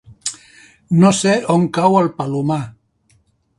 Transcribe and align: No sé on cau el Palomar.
No 1.03 1.11
sé 1.19 1.35
on 1.57 1.69
cau 1.77 2.01
el 2.01 2.11
Palomar. 2.21 2.61